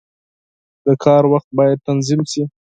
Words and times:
•د 0.85 0.87
کار 1.03 1.23
وخت 1.33 1.49
باید 1.57 1.83
تنظیم 1.87 2.21
شي. 2.31 2.43